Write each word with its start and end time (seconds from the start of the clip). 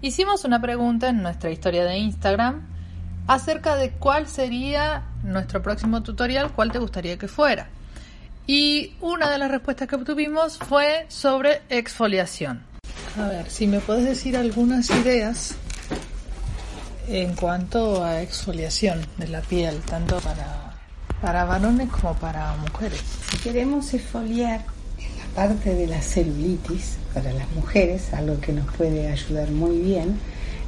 Hicimos 0.00 0.44
una 0.44 0.60
pregunta 0.60 1.08
en 1.08 1.22
nuestra 1.22 1.50
historia 1.50 1.84
de 1.84 1.98
Instagram 1.98 2.62
acerca 3.26 3.74
de 3.74 3.90
cuál 3.90 4.28
sería 4.28 5.02
nuestro 5.24 5.60
próximo 5.60 6.04
tutorial, 6.04 6.52
cuál 6.52 6.70
te 6.70 6.78
gustaría 6.78 7.18
que 7.18 7.26
fuera. 7.26 7.68
Y 8.46 8.94
una 9.00 9.28
de 9.28 9.38
las 9.38 9.50
respuestas 9.50 9.88
que 9.88 9.96
obtuvimos 9.96 10.56
fue 10.56 11.04
sobre 11.08 11.62
exfoliación. 11.68 12.62
A 13.20 13.26
ver, 13.26 13.50
si 13.50 13.66
me 13.66 13.80
puedes 13.80 14.04
decir 14.04 14.36
algunas 14.36 14.88
ideas 14.90 15.56
en 17.08 17.34
cuanto 17.34 18.04
a 18.04 18.22
exfoliación 18.22 19.04
de 19.16 19.26
la 19.26 19.40
piel, 19.40 19.80
tanto 19.80 20.20
para, 20.20 20.74
para 21.20 21.44
varones 21.44 21.88
como 21.90 22.14
para 22.14 22.54
mujeres. 22.54 23.02
Si 23.32 23.38
queremos 23.38 23.92
exfoliar 23.92 24.64
en 25.38 25.48
la 25.48 25.54
parte 25.54 25.74
de 25.74 25.86
la 25.86 26.02
celulitis, 26.02 26.98
para 27.14 27.32
las 27.32 27.50
mujeres, 27.52 28.12
algo 28.12 28.40
que 28.40 28.52
nos 28.52 28.66
puede 28.76 29.08
ayudar 29.08 29.50
muy 29.50 29.78
bien, 29.78 30.18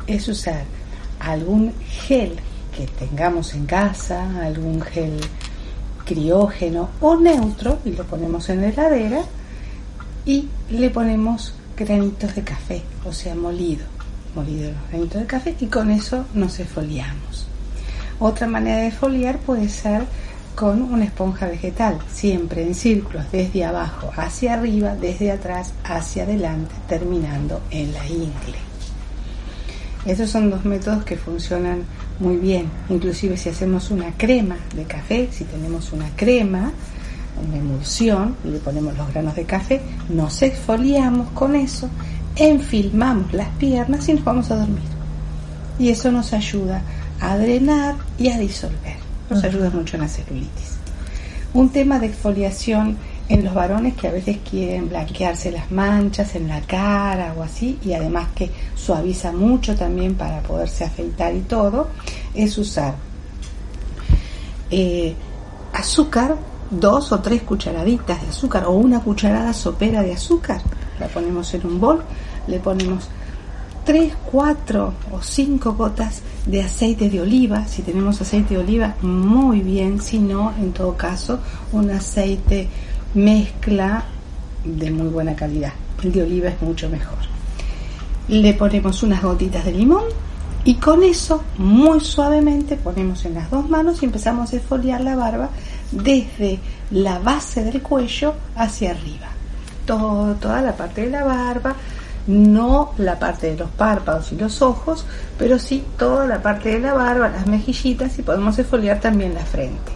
es 0.06 0.29
usar 0.29 0.65
algún 1.19 1.73
gel 2.06 2.37
que 2.76 2.87
tengamos 2.87 3.54
en 3.54 3.66
casa, 3.66 4.45
algún 4.45 4.80
gel 4.80 5.18
criógeno 6.04 6.91
o 7.01 7.16
neutro, 7.16 7.80
y 7.85 7.91
lo 7.93 8.04
ponemos 8.04 8.48
en 8.48 8.63
la 8.63 8.68
heladera, 8.68 9.23
y 10.24 10.48
le 10.71 10.91
ponemos 10.91 11.54
granitos 11.76 12.35
de 12.35 12.43
café, 12.43 12.82
o 13.04 13.13
sea, 13.13 13.35
molido, 13.35 13.85
molido 14.37 14.71
los 14.71 14.88
granitos 14.91 15.21
de 15.21 15.26
café, 15.26 15.57
y 15.59 15.66
con 15.66 15.91
eso 15.91 16.26
nos 16.35 16.60
esfoliamos. 16.60 17.46
Otra 18.21 18.46
manera 18.46 18.82
de 18.82 18.93
foliar 18.93 19.38
puede 19.38 19.68
ser 19.68 20.02
con 20.54 20.82
una 20.82 21.04
esponja 21.04 21.46
vegetal, 21.46 21.98
siempre 22.12 22.62
en 22.62 22.74
círculos, 22.74 23.24
desde 23.32 23.65
abajo 23.65 24.10
hacia 24.16 24.54
arriba, 24.54 24.95
desde 24.95 25.30
atrás 25.30 25.73
hacia 25.84 26.24
adelante, 26.24 26.74
terminando 26.88 27.60
en 27.70 27.92
la 27.92 28.07
ingle. 28.07 28.59
Esos 30.07 30.30
son 30.30 30.51
dos 30.51 30.65
métodos 30.65 31.04
que 31.04 31.16
funcionan 31.16 31.84
muy 32.18 32.37
bien. 32.37 32.70
Inclusive 32.88 33.37
si 33.37 33.51
hacemos 33.51 33.90
una 33.90 34.12
crema 34.16 34.57
de 34.74 34.84
café, 34.84 35.29
si 35.30 35.45
tenemos 35.45 35.92
una 35.92 36.09
crema, 36.16 36.73
una 37.46 37.57
emulsión, 37.57 38.37
y 38.45 38.48
le 38.48 38.59
ponemos 38.59 38.96
los 38.96 39.12
granos 39.12 39.35
de 39.35 39.45
café, 39.45 39.80
nos 40.09 40.42
exfoliamos 40.42 41.30
con 41.30 41.54
eso, 41.54 41.88
enfilmamos 42.37 43.32
las 43.32 43.48
piernas 43.51 44.09
y 44.09 44.14
nos 44.14 44.24
vamos 44.24 44.51
a 44.51 44.57
dormir. 44.57 44.88
Y 45.79 45.90
eso 45.90 46.10
nos 46.10 46.32
ayuda 46.32 46.82
a 47.20 47.37
drenar 47.37 47.96
y 48.18 48.29
a 48.29 48.38
disolver 48.38 49.10
nos 49.30 49.45
ayuda 49.45 49.70
mucho 49.70 49.96
en 49.96 50.02
la 50.02 50.09
celulitis. 50.09 50.76
Un 51.54 51.70
tema 51.70 51.98
de 51.98 52.06
exfoliación 52.06 52.96
en 53.28 53.45
los 53.45 53.54
varones 53.54 53.95
que 53.95 54.09
a 54.09 54.10
veces 54.10 54.38
quieren 54.48 54.88
blanquearse 54.88 55.52
las 55.52 55.70
manchas 55.70 56.34
en 56.34 56.48
la 56.48 56.60
cara 56.62 57.34
o 57.38 57.42
así, 57.42 57.78
y 57.84 57.92
además 57.92 58.28
que 58.34 58.51
suaviza 58.74 59.32
mucho 59.32 59.76
también 59.76 60.16
para 60.16 60.42
poderse 60.42 60.84
afeitar 60.84 61.34
y 61.34 61.40
todo, 61.40 61.88
es 62.34 62.58
usar 62.58 62.95
eh, 64.70 65.14
azúcar, 65.72 66.36
dos 66.70 67.12
o 67.12 67.20
tres 67.20 67.42
cucharaditas 67.42 68.20
de 68.20 68.28
azúcar 68.28 68.64
o 68.66 68.72
una 68.72 69.00
cucharada 69.00 69.52
sopera 69.52 70.02
de 70.02 70.12
azúcar. 70.12 70.60
La 70.98 71.06
ponemos 71.06 71.54
en 71.54 71.66
un 71.66 71.80
bol, 71.80 72.02
le 72.46 72.58
ponemos 72.58 73.08
3, 73.90 74.12
4 74.30 74.94
o 75.10 75.20
5 75.20 75.72
gotas 75.72 76.22
de 76.46 76.62
aceite 76.62 77.10
de 77.10 77.20
oliva. 77.20 77.66
Si 77.66 77.82
tenemos 77.82 78.20
aceite 78.20 78.54
de 78.54 78.60
oliva, 78.60 78.94
muy 79.02 79.62
bien. 79.62 80.00
Si 80.00 80.20
no, 80.20 80.52
en 80.60 80.72
todo 80.72 80.96
caso, 80.96 81.40
un 81.72 81.90
aceite 81.90 82.68
mezcla 83.14 84.04
de 84.64 84.92
muy 84.92 85.08
buena 85.08 85.34
calidad. 85.34 85.72
El 86.04 86.12
de 86.12 86.22
oliva 86.22 86.50
es 86.50 86.62
mucho 86.62 86.88
mejor. 86.88 87.18
Le 88.28 88.54
ponemos 88.54 89.02
unas 89.02 89.24
gotitas 89.24 89.64
de 89.64 89.72
limón 89.72 90.04
y 90.62 90.74
con 90.74 91.02
eso, 91.02 91.42
muy 91.58 91.98
suavemente, 91.98 92.76
ponemos 92.76 93.24
en 93.24 93.34
las 93.34 93.50
dos 93.50 93.68
manos 93.68 94.00
y 94.02 94.04
empezamos 94.04 94.52
a 94.52 94.56
esfoliar 94.58 95.00
la 95.00 95.16
barba 95.16 95.50
desde 95.90 96.60
la 96.92 97.18
base 97.18 97.64
del 97.64 97.82
cuello 97.82 98.34
hacia 98.54 98.92
arriba. 98.92 99.26
Toda 99.84 100.62
la 100.62 100.76
parte 100.76 101.00
de 101.00 101.10
la 101.10 101.24
barba, 101.24 101.74
no 102.26 102.92
la 102.98 103.19
parte 103.19 103.50
de 103.50 103.56
los 103.56 103.70
párpados 103.70 104.32
y 104.32 104.36
los 104.36 104.62
ojos, 104.62 105.04
pero 105.38 105.58
sí 105.58 105.84
toda 105.98 106.26
la 106.26 106.42
parte 106.42 106.70
de 106.70 106.81
la 106.81 106.94
barba, 106.94 107.28
las 107.28 107.47
mejillitas 107.47 108.19
y 108.19 108.22
podemos 108.22 108.58
esfoliar 108.58 109.00
también 109.00 109.34
la 109.34 109.44
frente. 109.44 109.92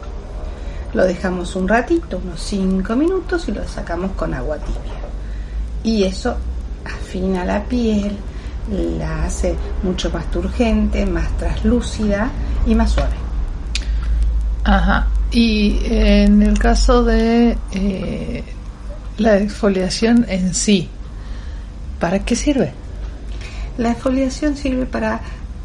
Lo 0.93 1.05
dejamos 1.05 1.57
un 1.57 1.69
ratito, 1.69 2.21
unos 2.25 2.41
5 2.41 2.95
minutos 2.97 3.49
y 3.49 3.53
lo 3.53 3.67
sacamos 3.67 4.13
con 4.13 4.33
agua 4.33 4.59
tibia. 4.59 5.01
Y 5.83 6.05
eso 6.05 6.37
afina 6.85 7.45
la 7.45 7.65
piel, 7.65 8.17
la 8.99 9.25
hace 9.25 9.55
mucho 9.83 10.11
más 10.11 10.31
turgente, 10.31 11.05
más 11.05 11.37
traslúcida 11.37 12.31
y 12.67 12.75
más 12.75 12.93
suave. 12.93 13.17
Ajá. 14.65 15.09
Y 15.31 15.79
en 15.85 16.43
el 16.43 16.59
caso 16.59 17.03
de 17.03 17.59
eh, 17.73 18.45
la 19.19 19.39
exfoliación 19.39 20.25
en 20.29 20.55
sí, 20.55 20.89
¿Para 22.05 22.19
qué 22.19 22.37
sirve? 22.37 22.71
La 23.79 23.93
exfoliación 23.93 24.59
sirve 24.59 24.85
para 24.85 25.23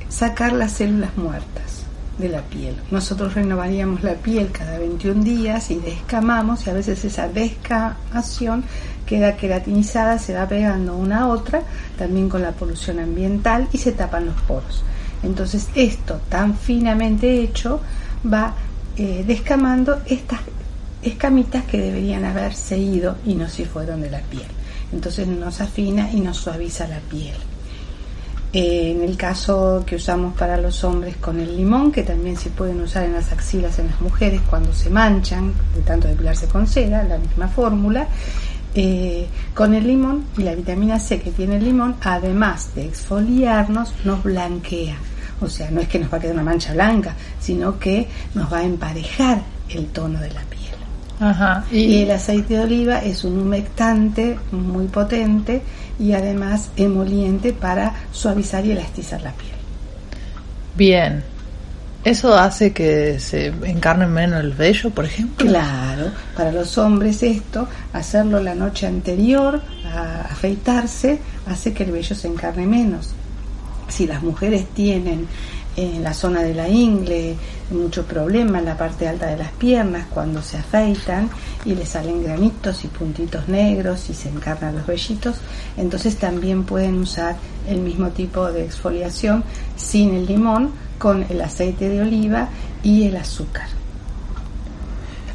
sacar 0.08 0.54
las 0.54 0.72
células 0.72 1.18
muertas 1.18 1.84
de 2.18 2.30
la 2.30 2.44
piel. 2.44 2.78
Nosotros 2.92 3.34
renovaríamos 3.34 4.04
la 4.04 4.14
piel 4.14 4.50
cada 4.50 4.80
21 4.80 5.22
días 5.22 5.70
y 5.70 5.80
descamamos 5.80 6.66
y 6.66 6.70
a 6.70 6.74
veces 6.74 7.04
esa 7.04 7.28
descamación 7.28 8.64
queda 9.06 9.36
queratinizada, 9.36 10.18
se 10.18 10.34
va 10.34 10.48
pegando 10.48 10.96
una 10.96 11.24
a 11.24 11.28
otra, 11.28 11.62
también 11.98 12.30
con 12.30 12.42
la 12.42 12.54
polución 12.54 13.00
ambiental 13.00 13.68
y 13.74 13.78
se 13.78 13.92
tapan 13.92 14.28
los 14.28 14.40
poros. 14.44 14.86
Entonces 15.24 15.68
esto 15.76 16.22
tan 16.30 16.56
finamente 16.56 17.42
hecho 17.42 17.82
va 18.26 18.54
eh, 18.96 19.26
descamando 19.28 20.04
estas 20.06 20.40
escamitas 21.02 21.66
que 21.66 21.82
deberían 21.82 22.24
haberse 22.24 22.78
ido 22.78 23.18
y 23.26 23.36
no 23.36 23.50
se 23.50 23.66
fueron 23.66 24.00
de 24.00 24.12
la 24.12 24.22
piel 24.22 24.48
entonces 24.92 25.28
nos 25.28 25.62
afina 25.62 26.12
y 26.12 26.20
nos 26.20 26.38
suaviza 26.38 26.88
la 26.88 27.00
piel. 27.00 27.36
Eh, 28.52 28.96
en 28.96 29.04
el 29.04 29.16
caso 29.16 29.84
que 29.86 29.98
usamos 29.98 30.36
para 30.36 30.58
los 30.58 30.84
hombres 30.84 31.18
con 31.18 31.40
el 31.40 31.56
limón, 31.56 31.92
que 31.92 32.02
también 32.02 32.36
se 32.36 32.50
pueden 32.50 32.82
usar 32.82 33.04
en 33.04 33.14
las 33.14 33.32
axilas 33.32 33.78
en 33.78 33.88
las 33.88 34.02
mujeres 34.02 34.42
cuando 34.50 34.74
se 34.74 34.90
manchan, 34.90 35.54
de 35.76 35.82
tanto 35.82 36.08
depilarse 36.08 36.48
con 36.48 36.66
cera, 36.66 37.04
la 37.04 37.20
misma 37.20 37.48
fórmula, 37.48 38.08
eh, 38.74 39.28
con 39.54 39.76
el 39.76 39.86
limón 39.86 40.26
y 40.36 40.44
la 40.44 40.56
vitamina 40.56 41.00
C 41.00 41.20
que 41.20 41.32
tiene 41.32 41.58
el 41.58 41.66
limón, 41.66 41.98
además 42.02 42.74
de 42.74 42.86
exfoliarnos, 42.86 43.94
nos 44.04 44.24
blanquea. 44.24 44.98
O 45.42 45.48
sea, 45.48 45.70
no 45.70 45.82
es 45.82 45.88
que 45.88 46.00
nos 46.00 46.12
va 46.12 46.18
a 46.18 46.20
quedar 46.20 46.34
una 46.34 46.44
mancha 46.44 46.74
blanca, 46.74 47.14
sino 47.40 47.78
que 47.78 48.08
nos 48.34 48.52
va 48.52 48.60
a 48.60 48.64
emparejar 48.64 49.44
el 49.70 49.88
tono 49.88 50.20
de 50.20 50.34
la 50.34 50.42
piel. 50.42 50.59
Y, 51.72 52.04
el 52.04 52.12
aceite 52.12 52.56
de 52.56 52.62
oliva 52.62 53.00
es 53.00 53.24
un 53.24 53.38
humectante 53.38 54.40
muy 54.52 54.88
potente 54.88 55.62
y 56.00 56.14
además 56.14 56.70
emoliente 56.78 57.52
para 57.52 57.94
suavizar 58.12 58.66
y 58.66 58.72
elastizar 58.72 59.22
la 59.22 59.34
piel. 59.34 59.52
Bien. 60.76 61.24
¿Eso 62.06 62.34
hace 62.34 62.72
que 62.72 63.20
se 63.20 63.48
encarne 63.48 64.08
menos 64.08 64.40
el 64.40 64.54
vello, 64.54 64.90
por 64.90 65.04
ejemplo? 65.04 65.46
Claro, 65.46 66.12
para 66.36 66.50
los 66.54 66.78
hombres 66.78 67.22
esto, 67.24 67.68
hacerlo 67.92 68.42
la 68.42 68.56
noche 68.56 68.88
anterior 68.88 69.62
a 69.86 70.22
afeitarse, 70.22 71.20
hace 71.46 71.74
que 71.74 71.84
el 71.84 71.92
vello 71.92 72.16
se 72.16 72.30
encarne 72.30 72.66
menos. 72.66 73.10
Si 73.90 74.08
las 74.08 74.24
mujeres 74.24 74.68
tienen 74.74 75.28
en 75.80 76.04
la 76.04 76.14
zona 76.14 76.42
de 76.42 76.54
la 76.54 76.68
ingle, 76.68 77.36
mucho 77.72 78.06
problema 78.06 78.60
en 78.60 78.66
la 78.66 78.78
parte 78.78 79.08
alta 79.08 79.28
de 79.28 79.38
las 79.38 79.52
piernas 79.52 80.08
cuando 80.10 80.42
se 80.42 80.58
afeitan 80.58 81.30
y 81.64 81.76
le 81.76 81.86
salen 81.86 82.24
granitos 82.24 82.84
y 82.84 82.88
puntitos 82.88 83.48
negros 83.48 84.10
y 84.10 84.14
se 84.14 84.30
encarnan 84.30 84.76
los 84.76 84.86
vellitos, 84.86 85.38
entonces 85.78 86.18
también 86.18 86.64
pueden 86.64 87.00
usar 87.00 87.36
el 87.68 87.80
mismo 87.80 88.10
tipo 88.10 88.52
de 88.52 88.66
exfoliación 88.66 89.44
sin 89.76 90.14
el 90.16 90.26
limón, 90.26 90.72
con 90.98 91.26
el 91.30 91.42
aceite 91.42 91.88
de 91.88 92.02
oliva 92.02 92.50
y 92.84 93.08
el 93.08 93.16
azúcar. 93.16 93.68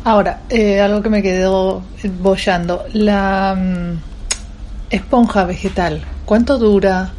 Ahora, 0.05 0.43
eh, 0.51 0.83
algo 0.83 1.03
que 1.03 1.09
me 1.09 1.23
quedó 1.23 1.83
bollando, 2.21 2.85
la 2.93 3.57
mm, 3.57 3.99
esponja 4.91 5.45
vegetal, 5.45 6.05
¿cuánto 6.27 6.59
dura? 6.59 7.13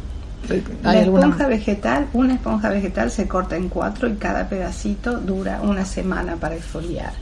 La 0.82 1.00
esponja 1.00 1.46
vegetal, 1.46 2.06
una 2.12 2.34
esponja 2.34 2.68
vegetal 2.68 3.10
se 3.10 3.26
corta 3.26 3.56
en 3.56 3.68
cuatro 3.68 4.08
y 4.08 4.14
cada 4.14 4.48
pedacito 4.48 5.18
dura 5.18 5.60
una 5.62 5.84
semana 5.84 6.36
para 6.36 6.54
exfoliar. 6.54 7.12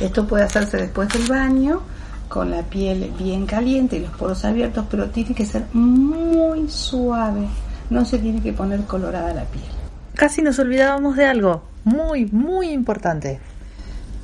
Esto 0.00 0.26
puede 0.26 0.44
hacerse 0.44 0.76
después 0.76 1.08
del 1.08 1.26
baño 1.26 1.82
con 2.28 2.50
la 2.50 2.62
piel 2.62 3.12
bien 3.18 3.46
caliente 3.46 3.96
y 3.96 4.00
los 4.00 4.10
poros 4.10 4.44
abiertos, 4.44 4.84
pero 4.90 5.08
tiene 5.10 5.34
que 5.34 5.46
ser 5.46 5.64
muy 5.72 6.68
suave, 6.68 7.46
no 7.88 8.04
se 8.04 8.18
tiene 8.18 8.42
que 8.42 8.52
poner 8.52 8.80
colorada 8.82 9.32
la 9.32 9.44
piel. 9.44 9.64
Casi 10.14 10.42
nos 10.42 10.58
olvidábamos 10.58 11.16
de 11.16 11.26
algo 11.26 11.62
muy, 11.84 12.26
muy 12.26 12.70
importante. 12.70 13.38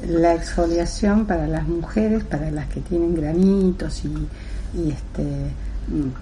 La 0.07 0.35
exfoliación 0.35 1.27
para 1.27 1.47
las 1.47 1.67
mujeres, 1.67 2.25
para 2.25 2.51
las 2.51 2.67
que 2.67 2.81
tienen 2.81 3.15
granitos 3.15 4.05
y, 4.05 4.09
y 4.79 4.91
este, 4.91 5.53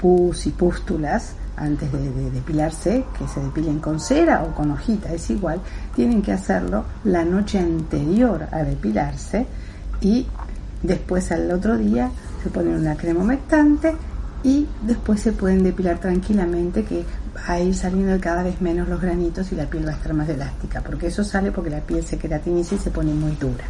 pus 0.00 0.46
y 0.46 0.50
pústulas, 0.50 1.34
antes 1.56 1.92
de, 1.92 2.10
de, 2.10 2.30
depilarse, 2.30 3.04
que 3.18 3.28
se 3.28 3.40
depilen 3.40 3.80
con 3.80 4.00
cera 4.00 4.42
o 4.44 4.54
con 4.54 4.70
hojita, 4.70 5.12
es 5.12 5.28
igual, 5.30 5.60
tienen 5.94 6.22
que 6.22 6.32
hacerlo 6.32 6.84
la 7.04 7.24
noche 7.24 7.58
anterior 7.58 8.46
a 8.50 8.62
depilarse 8.62 9.46
y 10.00 10.26
después 10.82 11.30
al 11.32 11.50
otro 11.50 11.76
día 11.76 12.10
se 12.42 12.48
ponen 12.48 12.76
una 12.76 12.96
crema 12.96 13.20
humectante 13.20 13.94
y 14.42 14.66
después 14.82 15.20
se 15.20 15.32
pueden 15.32 15.62
depilar 15.62 15.98
tranquilamente 15.98 16.84
que 16.84 17.04
va 17.36 17.54
a 17.54 17.60
ir 17.60 17.74
saliendo 17.74 18.18
cada 18.20 18.42
vez 18.42 18.60
menos 18.60 18.88
los 18.88 19.00
granitos 19.00 19.52
y 19.52 19.54
la 19.54 19.66
piel 19.66 19.86
va 19.86 19.92
a 19.92 19.94
estar 19.94 20.14
más 20.14 20.28
elástica, 20.28 20.80
porque 20.80 21.08
eso 21.08 21.22
sale 21.24 21.52
porque 21.52 21.70
la 21.70 21.80
piel 21.80 22.04
se 22.04 22.16
queratiniza 22.16 22.76
y 22.76 22.78
se 22.78 22.90
pone 22.90 23.12
muy 23.12 23.32
dura. 23.32 23.64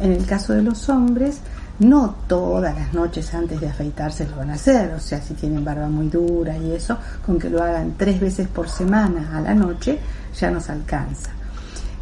En 0.00 0.12
el 0.12 0.26
caso 0.26 0.52
de 0.52 0.62
los 0.62 0.88
hombres, 0.88 1.38
no 1.78 2.14
todas 2.28 2.74
las 2.74 2.94
noches 2.94 3.34
antes 3.34 3.60
de 3.60 3.68
afeitarse 3.68 4.26
lo 4.28 4.36
van 4.36 4.50
a 4.50 4.54
hacer, 4.54 4.92
o 4.94 5.00
sea, 5.00 5.20
si 5.20 5.34
tienen 5.34 5.64
barba 5.64 5.88
muy 5.88 6.08
dura 6.08 6.56
y 6.56 6.72
eso, 6.72 6.96
con 7.24 7.38
que 7.38 7.50
lo 7.50 7.62
hagan 7.62 7.94
tres 7.96 8.20
veces 8.20 8.48
por 8.48 8.68
semana 8.68 9.36
a 9.36 9.40
la 9.40 9.54
noche 9.54 9.98
ya 10.38 10.50
nos 10.50 10.70
alcanza. 10.70 11.30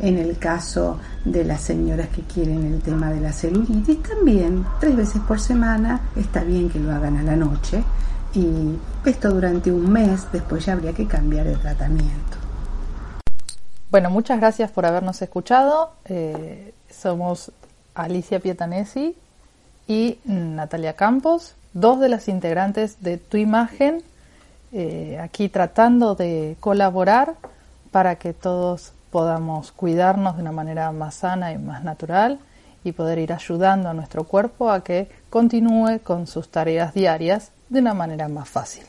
En 0.00 0.19
el 0.19 0.38
caso 0.38 0.98
de 1.24 1.44
las 1.44 1.60
señoras 1.60 2.08
que 2.08 2.22
quieren 2.22 2.64
el 2.66 2.80
tema 2.80 3.10
de 3.10 3.20
la 3.20 3.32
celulitis, 3.32 4.02
también 4.02 4.64
tres 4.80 4.96
veces 4.96 5.22
por 5.22 5.40
semana 5.40 6.00
está 6.16 6.42
bien 6.42 6.68
que 6.68 6.78
lo 6.78 6.92
hagan 6.92 7.16
a 7.16 7.22
la 7.22 7.36
noche 7.36 7.82
y 8.34 8.76
esto 9.04 9.30
durante 9.30 9.70
un 9.70 9.90
mes, 9.90 10.26
después 10.32 10.64
ya 10.64 10.72
habría 10.72 10.92
que 10.92 11.06
cambiar 11.06 11.46
el 11.46 11.58
tratamiento. 11.58 12.38
Bueno, 13.90 14.10
muchas 14.10 14.40
gracias 14.40 14.70
por 14.70 14.86
habernos 14.86 15.20
escuchado. 15.20 15.92
Eh, 16.06 16.72
somos 16.90 17.52
Alicia 17.94 18.40
Pietanesi 18.40 19.16
y 19.92 20.18
Natalia 20.24 20.94
Campos, 20.94 21.54
dos 21.74 22.00
de 22.00 22.08
las 22.08 22.28
integrantes 22.28 23.02
de 23.02 23.18
Tu 23.18 23.36
Imagen, 23.36 24.02
eh, 24.72 25.18
aquí 25.20 25.50
tratando 25.50 26.14
de 26.14 26.56
colaborar 26.60 27.34
para 27.90 28.16
que 28.16 28.32
todos 28.32 28.92
podamos 29.10 29.70
cuidarnos 29.70 30.36
de 30.36 30.42
una 30.42 30.52
manera 30.52 30.90
más 30.92 31.16
sana 31.16 31.52
y 31.52 31.58
más 31.58 31.84
natural 31.84 32.38
y 32.84 32.92
poder 32.92 33.18
ir 33.18 33.34
ayudando 33.34 33.90
a 33.90 33.94
nuestro 33.94 34.24
cuerpo 34.24 34.70
a 34.70 34.82
que 34.82 35.10
continúe 35.28 36.00
con 36.02 36.26
sus 36.26 36.48
tareas 36.48 36.94
diarias 36.94 37.52
de 37.68 37.80
una 37.80 37.92
manera 37.92 38.28
más 38.28 38.48
fácil. 38.48 38.84